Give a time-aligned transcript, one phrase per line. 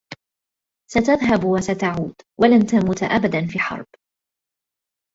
[0.91, 3.87] ستذهب و ستعود و لن تموت أبدا في حرب.